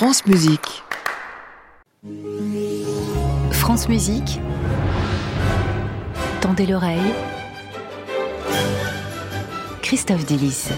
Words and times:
France 0.00 0.24
Musique. 0.24 0.82
France 3.50 3.86
Musique. 3.86 4.40
Tendez 6.40 6.64
l'oreille. 6.64 7.12
Christophe 9.82 10.24
Delis. 10.24 10.70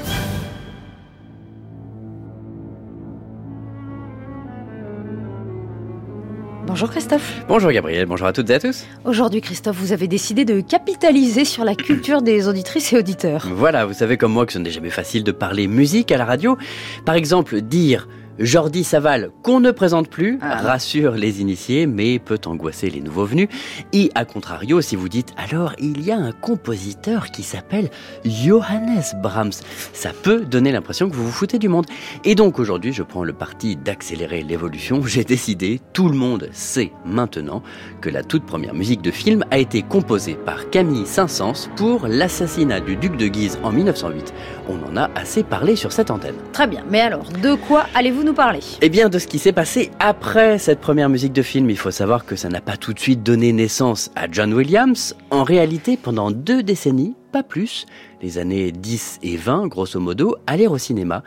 Bonjour 6.66 6.91
Christophe. 6.91 7.45
Bonjour 7.46 7.70
Gabriel, 7.70 8.07
bonjour 8.07 8.27
à 8.27 8.32
toutes 8.32 8.50
et 8.50 8.54
à 8.54 8.59
tous. 8.59 8.86
Aujourd'hui 9.04 9.41
Christophe, 9.41 9.77
vous 9.77 9.93
avez 9.93 10.09
décidé 10.09 10.45
de 10.45 10.61
capitaliser 10.61 11.45
sur 11.45 11.64
la 11.64 11.77
culture 11.77 12.23
des 12.23 12.48
auditrices 12.48 12.93
et 12.93 12.98
auditeurs. 12.98 13.46
Voilà, 13.52 13.86
vous 13.86 13.93
savez 13.93 14.16
comme 14.16 14.32
moi 14.32 14.46
que 14.46 14.52
ce 14.52 14.59
n'est 14.59 14.73
jamais 14.73 14.91
facile 14.91 15.23
de 15.23 15.30
parler 15.30 15.68
musique 15.68 16.11
à 16.11 16.16
la 16.16 16.25
radio. 16.25 16.59
Par 17.04 17.14
exemple, 17.14 17.61
dire 17.61 18.09
Jordi 18.39 18.85
Saval, 18.85 19.30
qu'on 19.43 19.61
ne 19.61 19.71
présente 19.71 20.09
plus, 20.09 20.39
Ah. 20.40 20.57
rassure 20.57 21.13
les 21.13 21.40
initiés, 21.40 21.86
mais 21.86 22.18
peut 22.18 22.39
angoisser 22.46 22.90
les 22.90 23.00
nouveaux 23.00 23.25
venus. 23.25 23.49
Et 23.93 24.11
à 24.14 24.25
contrario, 24.25 24.81
si 24.81 24.96
vous 24.96 25.09
dites 25.09 25.32
alors 25.36 25.75
il 25.79 26.00
y 26.04 26.11
a 26.11 26.17
un 26.17 26.32
compositeur 26.32 27.31
qui 27.31 27.43
s'appelle 27.43 27.90
Johannes 28.25 29.03
Brahms, 29.23 29.53
ça 29.93 30.11
peut 30.23 30.40
donner 30.40 30.73
l'impression 30.73 31.09
que 31.11 31.14
vous 31.14 31.25
vous 31.26 31.31
foutez 31.32 31.59
du 31.59 31.68
monde. 31.68 31.87
Et 32.25 32.34
donc 32.34 32.59
aujourd'hui, 32.59 32.92
je 32.92 33.03
prends 33.03 33.25
le 33.25 33.33
parti 33.33 33.77
d'accélérer 33.77 34.42
l'évolution. 34.42 35.03
J'ai 35.06 35.25
décidé, 35.25 35.81
tout 35.92 36.09
le 36.09 36.17
monde 36.17 36.48
sait 36.53 36.92
maintenant 37.05 37.62
que 38.01 38.09
la 38.11 38.23
toute 38.23 38.45
première 38.47 38.75
musique 38.75 39.03
de 39.03 39.11
film 39.11 39.45
a 39.51 39.59
été 39.59 39.83
composée 39.83 40.34
par 40.34 40.70
Camille 40.70 41.06
Saint-Saëns 41.06 41.69
pour 41.77 42.06
l'assassinat 42.09 42.81
du 42.81 42.97
duc 42.97 43.17
de 43.17 43.27
Guise 43.28 43.59
en 43.62 43.73
1908. 43.73 44.33
On 44.69 44.78
en 44.91 44.97
a 44.97 45.11
assez 45.14 45.42
parlé 45.42 45.77
sur 45.77 45.92
cette 45.92 46.11
antenne. 46.11 46.34
Très 46.53 46.67
bien, 46.67 46.83
mais 46.91 47.01
alors, 47.01 47.25
de 47.42 47.55
quoi 47.55 47.84
allez-vous 47.95 48.22
nous 48.22 48.34
parler 48.34 48.61
Eh 48.81 48.89
bien, 48.89 49.08
de 49.08 49.19
ce 49.19 49.27
qui 49.27 49.39
s'est 49.39 49.53
passé 49.53 49.91
après 49.98 50.58
cette 50.58 50.81
première 50.81 51.08
musique 51.08 51.33
de 51.33 51.42
film, 51.42 51.70
il 51.70 51.78
faut 51.78 51.91
savoir 51.91 52.25
que 52.25 52.37
ça 52.37 52.48
n'a 52.48 52.61
pas 52.61 52.77
tout 52.77 52.92
de 52.92 52.98
suite 52.98 53.23
donné 53.23 53.53
naissance 53.53 54.11
à 54.17 54.31
John 54.31 54.53
Williams. 54.55 55.17
En 55.31 55.42
réalité, 55.42 55.97
pendant 55.97 56.31
deux 56.31 56.62
décennies, 56.62 57.15
pas 57.33 57.43
plus, 57.43 57.87
les 58.20 58.39
années 58.39 58.73
10 58.73 59.20
et 59.23 59.37
20, 59.37 59.67
grosso 59.67 59.98
modo, 59.98 60.37
aller 60.47 60.67
au 60.67 60.78
cinéma, 60.78 61.23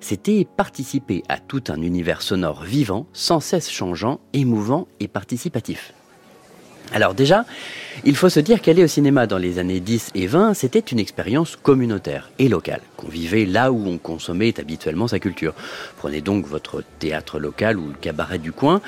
c'était 0.00 0.46
participer 0.56 1.22
à 1.28 1.38
tout 1.38 1.64
un 1.68 1.82
univers 1.82 2.22
sonore 2.22 2.62
vivant, 2.62 3.06
sans 3.12 3.40
cesse 3.40 3.70
changeant, 3.70 4.20
émouvant 4.32 4.88
et 5.00 5.08
participatif. 5.08 5.92
Alors 6.92 7.14
déjà, 7.14 7.44
il 8.04 8.16
faut 8.16 8.28
se 8.28 8.40
dire 8.40 8.60
qu'aller 8.60 8.82
au 8.82 8.88
cinéma 8.88 9.26
dans 9.26 9.38
les 9.38 9.58
années 9.58 9.80
10 9.80 10.10
et 10.14 10.26
20, 10.26 10.54
c'était 10.54 10.80
une 10.80 10.98
expérience 10.98 11.56
communautaire 11.56 12.30
et 12.38 12.48
locale, 12.48 12.80
qu'on 12.96 13.08
vivait 13.08 13.46
là 13.46 13.70
où 13.70 13.86
on 13.86 13.98
consommait 13.98 14.58
habituellement 14.58 15.06
sa 15.06 15.18
culture. 15.18 15.54
Prenez 15.98 16.20
donc 16.20 16.46
votre 16.46 16.82
théâtre 16.98 17.38
local 17.38 17.78
ou 17.78 17.88
le 17.88 17.94
cabaret 18.00 18.38
du 18.38 18.52
coin, 18.52 18.80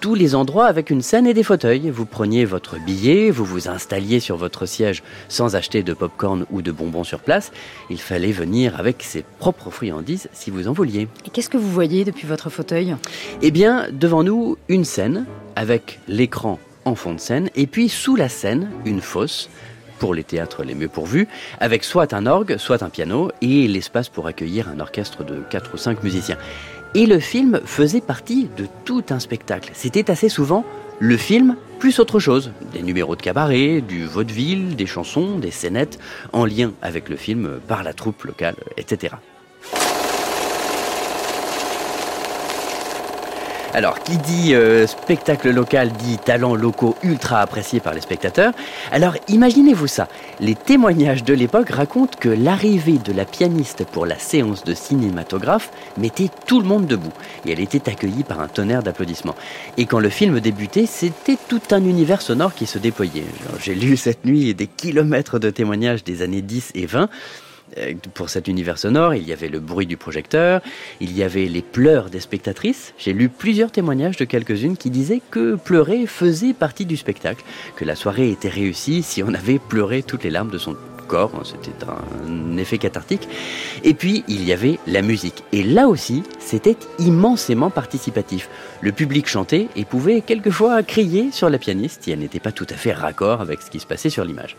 tous 0.00 0.14
les 0.14 0.34
endroits 0.34 0.66
avec 0.66 0.90
une 0.90 1.00
scène 1.00 1.26
et 1.26 1.32
des 1.32 1.42
fauteuils. 1.42 1.90
Vous 1.90 2.04
preniez 2.04 2.44
votre 2.44 2.78
billet, 2.78 3.30
vous 3.30 3.44
vous 3.44 3.68
installiez 3.68 4.20
sur 4.20 4.36
votre 4.36 4.66
siège 4.66 5.02
sans 5.28 5.56
acheter 5.56 5.82
de 5.82 5.94
popcorn 5.94 6.44
ou 6.50 6.60
de 6.60 6.72
bonbons 6.72 7.04
sur 7.04 7.20
place. 7.20 7.52
Il 7.88 8.00
fallait 8.00 8.32
venir 8.32 8.78
avec 8.78 9.02
ses 9.02 9.24
propres 9.38 9.70
friandises 9.70 10.28
si 10.32 10.50
vous 10.50 10.68
en 10.68 10.72
vouliez. 10.72 11.08
Et 11.24 11.30
qu'est-ce 11.30 11.48
que 11.48 11.56
vous 11.56 11.70
voyez 11.70 12.04
depuis 12.04 12.26
votre 12.26 12.50
fauteuil? 12.50 12.96
Eh 13.40 13.50
bien, 13.50 13.86
devant 13.92 14.24
nous, 14.24 14.58
une 14.68 14.84
scène 14.84 15.24
avec 15.56 16.00
l'écran 16.08 16.58
en 16.84 16.94
fond 16.94 17.14
de 17.14 17.20
scène, 17.20 17.50
et 17.54 17.66
puis 17.66 17.88
sous 17.88 18.16
la 18.16 18.28
scène, 18.28 18.70
une 18.84 19.00
fosse 19.00 19.48
pour 19.98 20.14
les 20.14 20.24
théâtres 20.24 20.64
les 20.64 20.74
mieux 20.74 20.88
pourvus, 20.88 21.28
avec 21.60 21.84
soit 21.84 22.12
un 22.12 22.26
orgue, 22.26 22.56
soit 22.58 22.82
un 22.82 22.90
piano, 22.90 23.30
et 23.40 23.68
l'espace 23.68 24.08
pour 24.08 24.26
accueillir 24.26 24.68
un 24.68 24.80
orchestre 24.80 25.24
de 25.24 25.42
4 25.50 25.74
ou 25.74 25.76
5 25.76 26.02
musiciens. 26.02 26.36
Et 26.94 27.06
le 27.06 27.18
film 27.18 27.60
faisait 27.64 28.00
partie 28.00 28.48
de 28.56 28.66
tout 28.84 29.04
un 29.10 29.18
spectacle. 29.18 29.70
C'était 29.74 30.10
assez 30.10 30.28
souvent 30.28 30.64
le 31.00 31.16
film 31.16 31.56
plus 31.78 31.98
autre 31.98 32.20
chose. 32.20 32.52
Des 32.72 32.82
numéros 32.82 33.16
de 33.16 33.22
cabaret, 33.22 33.80
du 33.80 34.04
vaudeville, 34.04 34.76
des 34.76 34.86
chansons, 34.86 35.38
des 35.38 35.50
scénettes, 35.50 35.98
en 36.32 36.44
lien 36.44 36.72
avec 36.82 37.08
le 37.08 37.16
film 37.16 37.60
par 37.66 37.82
la 37.82 37.92
troupe 37.92 38.22
locale, 38.24 38.56
etc. 38.76 39.14
Alors, 43.74 43.98
qui 44.04 44.18
dit 44.18 44.54
euh, 44.54 44.86
spectacle 44.86 45.50
local 45.50 45.90
dit 45.90 46.16
talents 46.18 46.54
locaux 46.54 46.94
ultra 47.02 47.40
appréciés 47.40 47.80
par 47.80 47.92
les 47.92 48.00
spectateurs. 48.00 48.52
Alors, 48.92 49.16
imaginez-vous 49.26 49.88
ça. 49.88 50.06
Les 50.38 50.54
témoignages 50.54 51.24
de 51.24 51.34
l'époque 51.34 51.70
racontent 51.70 52.16
que 52.20 52.28
l'arrivée 52.28 52.98
de 52.98 53.12
la 53.12 53.24
pianiste 53.24 53.84
pour 53.84 54.06
la 54.06 54.16
séance 54.16 54.62
de 54.62 54.74
cinématographe 54.74 55.72
mettait 55.98 56.30
tout 56.46 56.60
le 56.60 56.68
monde 56.68 56.86
debout. 56.86 57.12
Et 57.44 57.50
elle 57.50 57.58
était 57.58 57.88
accueillie 57.90 58.22
par 58.22 58.38
un 58.38 58.46
tonnerre 58.46 58.84
d'applaudissements. 58.84 59.34
Et 59.76 59.86
quand 59.86 59.98
le 59.98 60.08
film 60.08 60.38
débutait, 60.38 60.86
c'était 60.86 61.38
tout 61.48 61.62
un 61.72 61.84
univers 61.84 62.22
sonore 62.22 62.54
qui 62.54 62.66
se 62.66 62.78
déployait. 62.78 63.24
J'ai 63.60 63.74
lu 63.74 63.96
cette 63.96 64.24
nuit 64.24 64.54
des 64.54 64.68
kilomètres 64.68 65.40
de 65.40 65.50
témoignages 65.50 66.04
des 66.04 66.22
années 66.22 66.42
10 66.42 66.70
et 66.76 66.86
20 66.86 67.02
euh, 67.02 67.06
pour 68.14 68.30
cet 68.30 68.48
univers 68.48 68.78
sonore, 68.78 69.14
il 69.14 69.26
y 69.26 69.32
avait 69.32 69.48
le 69.48 69.60
bruit 69.60 69.86
du 69.86 69.96
projecteur, 69.96 70.60
il 71.00 71.16
y 71.16 71.22
avait 71.22 71.46
les 71.46 71.62
pleurs 71.62 72.10
des 72.10 72.20
spectatrices. 72.20 72.94
J'ai 72.98 73.12
lu 73.12 73.28
plusieurs 73.28 73.70
témoignages 73.70 74.16
de 74.16 74.24
quelques-unes 74.24 74.76
qui 74.76 74.90
disaient 74.90 75.22
que 75.30 75.56
pleurer 75.56 76.06
faisait 76.06 76.52
partie 76.52 76.86
du 76.86 76.96
spectacle, 76.96 77.44
que 77.76 77.84
la 77.84 77.96
soirée 77.96 78.30
était 78.30 78.48
réussie 78.48 79.02
si 79.02 79.22
on 79.22 79.34
avait 79.34 79.58
pleuré 79.58 80.02
toutes 80.02 80.24
les 80.24 80.30
larmes 80.30 80.50
de 80.50 80.58
son 80.58 80.76
corps, 81.04 81.42
c'était 81.44 81.84
un 81.86 82.56
effet 82.56 82.78
cathartique. 82.78 83.28
Et 83.82 83.94
puis, 83.94 84.24
il 84.26 84.44
y 84.44 84.52
avait 84.52 84.78
la 84.86 85.02
musique. 85.02 85.44
Et 85.52 85.62
là 85.62 85.86
aussi, 85.88 86.22
c'était 86.38 86.76
immensément 86.98 87.70
participatif. 87.70 88.48
Le 88.80 88.92
public 88.92 89.28
chantait 89.28 89.68
et 89.76 89.84
pouvait 89.84 90.22
quelquefois 90.22 90.82
crier 90.82 91.30
sur 91.30 91.50
la 91.50 91.58
pianiste 91.58 92.04
si 92.04 92.10
elle 92.10 92.20
n'était 92.20 92.40
pas 92.40 92.52
tout 92.52 92.66
à 92.70 92.74
fait 92.74 92.92
raccord 92.92 93.40
avec 93.40 93.62
ce 93.62 93.70
qui 93.70 93.80
se 93.80 93.86
passait 93.86 94.10
sur 94.10 94.24
l'image. 94.24 94.56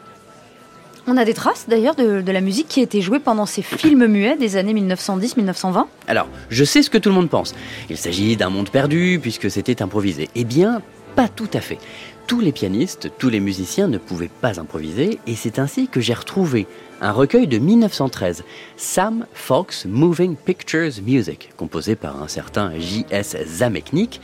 On 1.08 1.18
a 1.18 1.26
des 1.26 1.36
traces 1.36 1.66
d'ailleurs 1.68 1.94
de, 1.94 2.32
la 2.32 2.42
musique 2.42 2.68
qui 2.68 2.80
a 2.80 2.84
été 2.84 3.00
jouée 3.02 3.20
pendant 3.20 3.46
ces 3.46 3.62
films 3.62 4.08
muets 4.08 4.38
des 4.38 4.58
années 4.58 4.74
1910-1920 4.74 5.86
Alors, 6.08 6.28
je 6.50 6.64
sais 6.64 6.82
ce 6.82 6.90
que 6.90 6.98
tout 6.98 7.10
le 7.10 7.16
monde 7.16 7.30
pense. 7.30 7.54
Il 7.92 7.98
s'agit 7.98 8.36
d'un 8.36 8.50
monde 8.50 8.70
perdu 8.72 9.20
puisque 9.22 9.52
c'était 9.52 9.84
improvisé. 9.84 10.30
Eh 10.34 10.44
bien, 10.44 10.82
pas 11.16 11.28
tout 11.28 11.50
à 11.54 11.62
fait. 11.62 11.78
Tous 12.26 12.40
les 12.40 12.52
pianistes, 12.52 13.12
tous 13.20 13.30
les 13.30 13.40
musiciens 13.40 13.88
ne 13.88 14.00
pouvaient 14.00 14.32
pas 14.42 14.60
improviser 14.60 15.20
et 15.28 15.36
c'est 15.36 15.60
ainsi 15.60 15.88
que 15.88 16.02
j'ai 16.02 16.16
retrouvé 16.16 16.66
un 17.02 17.12
recueil 17.12 17.46
de 17.46 17.60
1913, 17.60 18.44
Sam 18.78 19.28
Fox 19.34 19.86
Moving 19.86 20.36
Pictures 20.36 21.04
Music, 21.06 21.52
composé 21.56 21.96
par 21.96 22.24
un 22.24 22.28
certain 22.28 22.72
J.S. 22.80 23.38
Zameknik. 23.46 24.22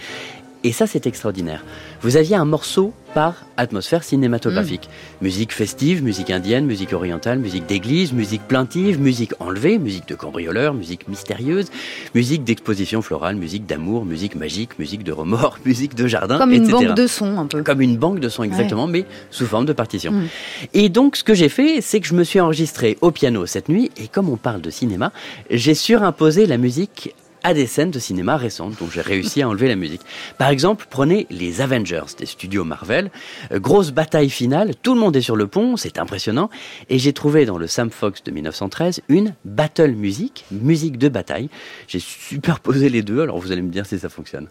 Et 0.64 0.72
ça, 0.72 0.86
c'est 0.86 1.08
extraordinaire. 1.08 1.64
Vous 2.02 2.18
aviez 2.18 2.36
un 2.36 2.46
morceau 2.46 2.94
par 3.14 3.46
atmosphère 3.58 4.04
cinématographique. 4.04 4.90
Musique 5.22 5.52
festive, 5.52 6.04
musique 6.04 6.30
indienne, 6.30 6.66
musique 6.66 6.94
orientale, 6.94 7.40
musique 7.40 7.66
d'église, 7.66 8.14
musique 8.14 8.44
plaintive, 8.48 9.00
musique 9.00 9.34
enlevée, 9.40 9.80
musique 9.80 10.08
de 10.08 10.16
cambrioleur, 10.16 10.74
musique 10.74 11.08
mystérieuse, 11.08 11.68
musique 12.16 12.44
d'exposition 12.44 13.02
florale, 13.02 13.36
musique 13.36 13.66
d'amour, 13.66 14.06
musique 14.06 14.36
magique, 14.36 14.80
musique 14.80 15.04
de 15.04 15.12
remords, 15.12 15.58
musique 15.66 15.96
de 15.96 16.08
jardin, 16.08 16.38
Comme 16.38 16.54
une 16.54 16.68
banque 16.68 16.94
de 16.96 17.08
sons 17.08 17.40
un 17.40 17.48
peu. 17.48 17.64
Comme 17.64 17.82
une 17.82 17.98
banque 17.98 18.20
de 18.20 18.30
sons 18.30 18.44
exactement, 18.44 18.88
mais 18.88 19.06
sous 19.30 19.46
forme 19.46 19.66
de 19.66 19.74
partition. 19.74 20.12
Mm. 20.12 20.28
Et 20.74 20.90
donc, 20.90 21.16
ce 21.16 21.24
que 21.24 21.34
j'ai 21.34 21.50
fait, 21.50 21.82
c'est 21.82 22.00
que 22.00 22.08
je 22.08 22.14
me 22.14 22.24
suis 22.24 22.40
enregistré 22.40 22.98
au 23.02 23.12
piano 23.12 23.46
cette 23.46 23.68
nuit, 23.68 23.92
et 23.98 24.08
comme 24.08 24.30
on 24.30 24.38
parle 24.38 24.62
de 24.62 24.70
cinéma, 24.70 25.12
j'ai 25.50 25.74
surimposé 25.74 26.46
la 26.46 26.58
musique 26.58 27.14
à 27.44 27.54
des 27.54 27.68
scènes 27.68 27.92
de 27.92 28.00
cinéma 28.00 28.38
récentes, 28.38 28.78
donc 28.80 28.92
j'ai 28.92 29.02
réussi 29.02 29.42
à 29.42 29.50
enlever 29.50 29.68
la 29.68 29.76
musique. 29.76 30.02
Par 30.38 30.50
exemple, 30.50 30.86
prenez 30.90 31.28
les 31.30 31.62
Avengers 31.62 32.04
des 32.18 32.26
studios 32.26 32.64
Marvel, 32.64 33.12
Euh, 33.52 33.60
grosse 33.60 33.92
bataille 33.92 34.30
finale, 34.30 34.74
tout 34.82 34.94
le 34.94 35.00
monde 35.00 35.16
est 35.16 35.22
sur 35.22 35.36
le 35.36 35.48
pont, 35.48 35.78
c'est 35.78 36.00
impressionnant, 36.00 36.50
et 36.90 37.00
j'ai 37.00 37.14
trouvé 37.14 37.46
dans 37.46 37.58
le 37.58 37.68
Sam 37.68 37.90
Fox 37.90 38.24
de 38.24 38.32
1913 38.32 39.02
une 39.10 39.36
battle 39.46 39.92
music, 39.92 40.46
musique 40.52 40.98
de 40.98 41.10
bataille. 41.10 41.50
J'ai 41.88 42.00
superposé 42.00 42.90
les 42.90 43.02
deux, 43.02 43.22
alors 43.22 43.40
vous 43.40 43.52
allez 43.52 43.62
me 43.62 43.72
dire 43.72 43.86
si 43.86 43.98
ça 44.00 44.10
fonctionne. 44.10 44.48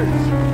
words. 0.00 0.49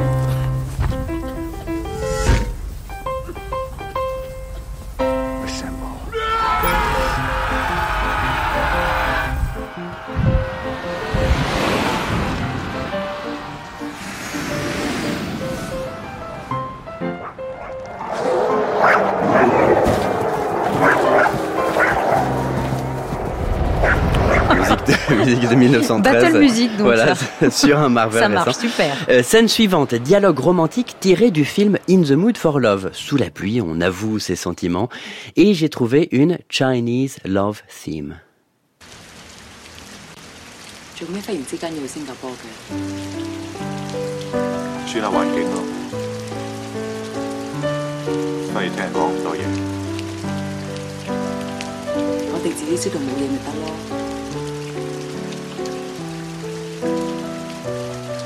de 24.87 25.15
musique 25.15 25.49
de 25.49 25.55
1913. 25.55 26.23
Battle 26.23 26.39
Music, 26.39 26.77
donc. 26.77 26.87
Voilà, 26.87 27.15
sur 27.51 27.79
un 27.79 27.89
Marvel 27.89 28.23
Ça 28.23 28.29
marche, 28.29 28.57
super. 28.57 28.97
Euh, 29.09 29.23
scène 29.23 29.49
suivante, 29.49 29.95
dialogue 29.95 30.39
romantique 30.39 30.97
tiré 31.01 31.31
du 31.31 31.45
film 31.45 31.79
In 31.89 32.03
the 32.03 32.13
Mood 32.13 32.37
for 32.37 32.61
Love. 32.61 32.91
Sous 32.93 33.17
la 33.17 33.31
pluie, 33.31 33.61
on 33.61 33.81
avoue 33.81 34.19
ses 34.19 34.37
sentiments. 34.37 34.89
Et 35.37 35.55
j'ai 35.55 35.69
trouvé 35.69 36.09
une 36.13 36.39
Chinese 36.49 37.19
Love 37.25 37.63
Theme. 37.69 38.17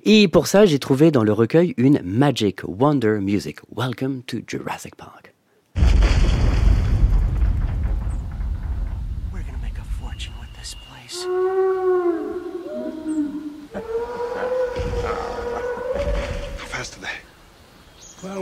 Et 0.05 0.29
pour 0.29 0.47
ça, 0.47 0.65
j'ai 0.65 0.79
trouvé 0.79 1.11
dans 1.11 1.25
le 1.25 1.33
recueil 1.33 1.73
une 1.75 1.99
Magic 2.05 2.61
Wonder 2.63 3.19
Music. 3.19 3.57
Welcome 3.75 4.21
to 4.27 4.37
Jurassic 4.47 4.95
Park. 4.95 5.33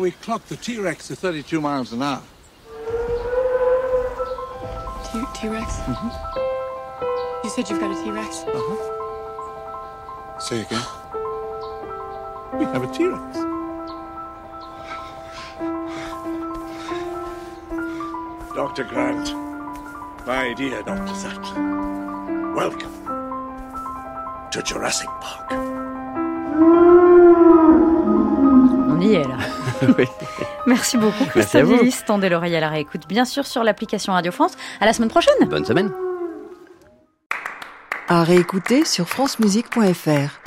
We 0.05 0.11
clocked 0.11 0.49
the 0.49 0.55
T-Rex 0.55 1.07
to 1.07 1.15
32 1.15 1.59
miles 1.59 1.91
an 1.91 2.03
hour. 2.03 2.21
T 5.33 5.47
Rex? 5.47 5.77
Mm-hmm. 5.77 6.09
You 7.43 7.49
said 7.49 7.67
you've 7.67 7.79
got 7.79 7.89
a 7.89 8.03
T 8.03 8.11
Rex? 8.11 8.43
Uh-huh. 8.43 10.39
Say 10.39 10.61
again. 10.61 10.85
We 12.53 12.65
have 12.65 12.83
a 12.83 12.87
T-Rex. 12.93 13.37
Dr. 18.53 18.83
Grant, 18.83 19.33
my 20.27 20.53
dear 20.55 20.83
Dr. 20.83 21.15
Sattler, 21.15 22.53
welcome 22.53 22.93
to 24.51 24.61
Jurassic 24.61 25.09
Park. 25.19 25.51
On 28.91 28.99
y 29.01 29.15
est 29.15 29.23
là. 29.23 29.54
Oui. 29.97 30.05
Merci 30.65 30.97
beaucoup, 30.97 31.25
Christophe. 31.25 32.05
Tendez 32.05 32.29
l'oreille 32.29 32.55
à 32.55 32.59
la 32.59 32.69
réécoute, 32.69 33.07
bien 33.07 33.25
sûr, 33.25 33.45
sur 33.45 33.63
l'application 33.63 34.13
Radio 34.13 34.31
France. 34.31 34.53
À 34.79 34.85
la 34.85 34.93
semaine 34.93 35.09
prochaine. 35.09 35.33
Bonne 35.47 35.65
semaine. 35.65 35.91
À 38.07 38.23
réécouter 38.23 38.85
sur 38.85 39.07
francemusique.fr. 39.07 40.44